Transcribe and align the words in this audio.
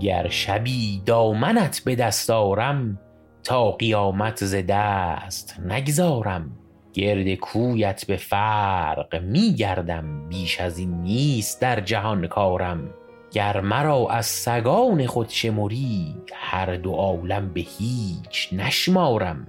گر 0.00 0.28
شبی 0.28 1.02
دامنت 1.06 1.82
به 1.84 1.96
دست 1.96 2.30
آرم 2.30 2.98
تا 3.44 3.70
قیامت 3.70 4.44
ز 4.44 4.54
دست 4.68 5.60
نگذارم. 5.60 6.52
گرد 6.92 7.34
کویت 7.34 8.06
به 8.06 8.16
فرق 8.16 9.20
می 9.22 9.54
گردم 9.54 10.28
بیش 10.28 10.60
از 10.60 10.78
این 10.78 11.02
نیست 11.02 11.60
در 11.60 11.80
جهان 11.80 12.26
کارم. 12.26 12.90
گر 13.32 13.60
مرا 13.60 14.08
از 14.10 14.26
سگان 14.26 15.06
خود 15.06 15.28
شمری 15.28 16.14
هر 16.34 16.76
دو 16.76 16.92
عالم 16.92 17.52
به 17.52 17.60
هیچ 17.60 18.48
نشمارم. 18.52 19.48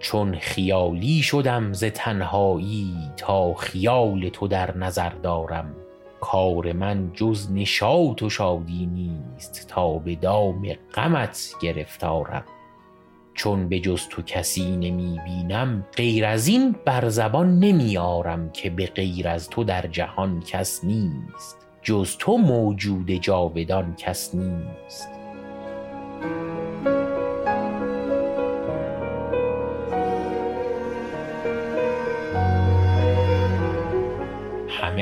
چون 0.00 0.38
خیالی 0.38 1.22
شدم 1.22 1.72
ز 1.72 1.84
تنهایی 1.84 2.94
تا 3.16 3.54
خیال 3.54 4.28
تو 4.28 4.48
در 4.48 4.76
نظر 4.76 5.10
دارم. 5.10 5.74
کار 6.20 6.72
من 6.72 7.10
جز 7.14 7.52
نشاط 7.52 8.22
و 8.22 8.30
شادی 8.30 8.86
نیست 8.86 9.68
تا 9.68 9.98
به 9.98 10.14
دام 10.14 10.72
غمت 10.94 11.52
گرفتارم. 11.60 12.44
چون 13.34 13.68
به 13.68 13.80
جز 13.80 14.08
تو 14.08 14.22
کسی 14.22 14.76
نمی 14.76 15.20
بینم 15.24 15.86
غیر 15.96 16.24
از 16.24 16.46
این 16.46 16.76
بر 16.84 17.08
زبان 17.08 17.58
نمی 17.58 17.98
آرم 17.98 18.50
که 18.52 18.70
به 18.70 18.86
غیر 18.86 19.28
از 19.28 19.48
تو 19.50 19.64
در 19.64 19.86
جهان 19.86 20.40
کس 20.40 20.84
نیست. 20.84 21.66
جز 21.82 22.16
تو 22.18 22.36
موجود 22.36 23.10
جاودان 23.10 23.94
کس 23.94 24.34
نیست. 24.34 25.08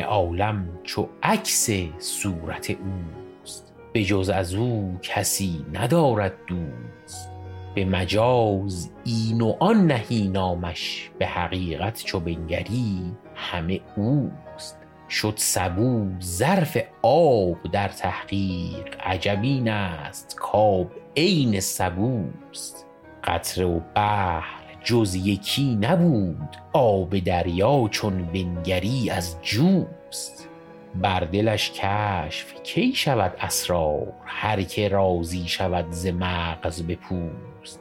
عالم 0.04 0.68
چو 0.82 1.08
عکس 1.22 1.70
صورت 1.98 2.70
اوست. 2.70 3.74
به 3.92 4.04
جز 4.04 4.30
از 4.30 4.54
او 4.54 4.98
کسی 5.02 5.66
ندارد 5.72 6.32
دوست. 6.46 7.30
به 7.74 7.84
مجاز 7.84 8.90
این 9.04 9.40
و 9.40 9.56
آن 9.60 9.86
نهی 9.86 10.28
نامش 10.28 11.10
به 11.18 11.26
حقیقت 11.26 12.04
چو 12.04 12.20
بنگری 12.20 13.16
همه 13.34 13.80
اوست. 13.96 14.78
شد 15.08 15.34
سبو 15.36 16.06
ظرف 16.20 16.78
آب 17.02 17.56
در 17.72 17.88
تحقیق 17.88 18.96
عجب 19.00 19.38
این 19.42 19.68
است 19.68 20.36
کآب 20.38 20.90
عین 21.16 21.60
سبوست. 21.60 22.86
قطره 23.24 23.64
و 23.64 23.80
بحر 23.94 24.63
جز 24.84 25.14
یکی 25.14 25.78
نبود 25.80 26.56
آب 26.72 27.18
دریا 27.18 27.88
چون 27.90 28.24
بنگری 28.24 29.10
از 29.10 29.36
جوست. 29.42 30.48
بر 30.94 31.20
دلش 31.20 31.70
کشف 31.70 32.54
کی 32.62 32.92
شود 32.94 33.36
اسرار 33.40 34.12
هر 34.24 34.62
که 34.62 34.88
راضی 34.88 35.48
شود 35.48 35.90
ز 35.90 36.06
مغز 36.06 36.82
به 36.82 36.94
پوست 36.96 37.80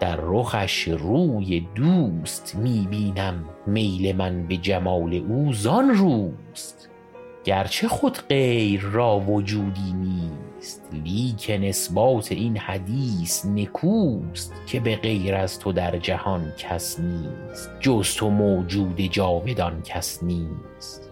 در 0.00 0.18
رخش 0.22 0.88
روی 0.88 1.68
دوست 1.74 2.56
می 2.56 2.86
بینم 2.90 3.44
میل 3.66 4.16
من 4.16 4.46
به 4.46 4.56
جمال 4.56 5.14
او 5.14 5.52
زان 5.52 5.90
روست. 5.90 6.90
گرچه 7.44 7.88
خود 7.88 8.18
غیر 8.28 8.80
را 8.80 9.20
وجودی 9.20 9.92
نیست. 10.58 10.82
لیکن 10.92 11.64
اثبات 11.64 12.32
این 12.32 12.56
حدیث 12.56 13.46
نکوست 13.46 14.52
که 14.66 14.80
به 14.80 14.96
غیر 14.96 15.34
از 15.34 15.58
تو 15.58 15.72
در 15.72 15.98
جهان 15.98 16.52
کس 16.58 17.00
نیست. 17.00 17.70
جز 17.80 18.14
تو 18.14 18.30
موجود 18.30 19.00
جاودان 19.00 19.82
کس 19.82 20.22
نیست. 20.22 21.07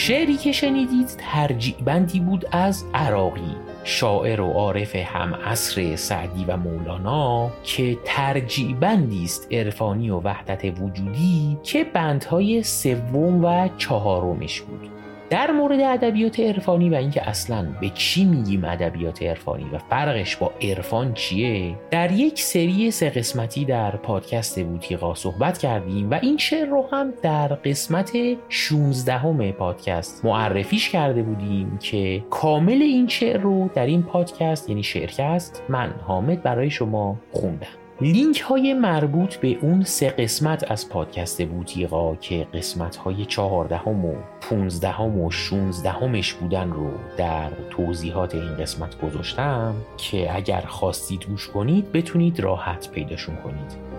شعری 0.00 0.36
که 0.36 0.52
شنیدید 0.52 1.14
ترجیع 1.18 1.74
بندی 1.84 2.20
بود 2.20 2.46
از 2.52 2.84
عراقی 2.94 3.56
شاعر 3.84 4.40
و 4.40 4.52
عارف 4.52 4.96
هم 4.96 5.34
عصر 5.34 5.96
سعدی 5.96 6.44
و 6.44 6.56
مولانا 6.56 7.50
که 7.62 7.98
ترجیع 8.04 8.74
بندی 8.74 9.24
است 9.24 9.48
عرفانی 9.52 10.10
و 10.10 10.20
وحدت 10.20 10.80
وجودی 10.80 11.58
که 11.62 11.84
بندهای 11.84 12.62
سوم 12.62 13.44
و 13.44 13.68
چهارمش 13.78 14.60
بود. 14.60 14.99
در 15.30 15.50
مورد 15.50 15.80
ادبیات 15.80 16.40
عرفانی 16.40 16.90
و 16.90 16.94
اینکه 16.94 17.28
اصلا 17.28 17.66
به 17.80 17.90
چی 17.94 18.24
میگیم 18.24 18.64
ادبیات 18.64 19.22
عرفانی 19.22 19.64
و 19.72 19.78
فرقش 19.78 20.36
با 20.36 20.52
عرفان 20.62 21.14
چیه 21.14 21.76
در 21.90 22.12
یک 22.12 22.40
سری 22.40 22.90
سه 22.90 23.10
قسمتی 23.10 23.64
در 23.64 23.96
پادکست 23.96 24.60
بوتیقا 24.60 25.14
صحبت 25.14 25.58
کردیم 25.58 26.10
و 26.10 26.18
این 26.22 26.38
شعر 26.38 26.66
رو 26.66 26.88
هم 26.92 27.12
در 27.22 27.48
قسمت 27.48 28.12
16 28.48 29.12
همه 29.12 29.52
پادکست 29.52 30.24
معرفیش 30.24 30.88
کرده 30.88 31.22
بودیم 31.22 31.78
که 31.78 32.24
کامل 32.30 32.82
این 32.82 33.08
شعر 33.08 33.40
رو 33.40 33.70
در 33.74 33.86
این 33.86 34.02
پادکست 34.02 34.68
یعنی 34.68 34.82
شعرکست 34.82 35.62
من 35.68 35.94
حامد 36.06 36.42
برای 36.42 36.70
شما 36.70 37.16
خوندم. 37.32 37.89
لینک 38.02 38.40
های 38.40 38.74
مربوط 38.74 39.36
به 39.36 39.58
اون 39.62 39.84
سه 39.84 40.10
قسمت 40.10 40.70
از 40.70 40.88
پادکست 40.88 41.42
بوتیقا 41.42 42.14
که 42.14 42.46
قسمت 42.54 42.96
های 42.96 43.24
چهاردهم 43.24 44.04
و 44.04 44.14
پونزدهم 44.40 45.20
و 45.20 45.30
شونزدهمش 45.30 46.34
بودن 46.34 46.70
رو 46.70 46.90
در 47.16 47.50
توضیحات 47.70 48.34
این 48.34 48.56
قسمت 48.56 49.00
گذاشتم 49.00 49.74
که 49.96 50.36
اگر 50.36 50.60
خواستید 50.60 51.24
گوش 51.24 51.48
کنید 51.48 51.92
بتونید 51.92 52.40
راحت 52.40 52.90
پیداشون 52.90 53.36
کنید. 53.36 53.89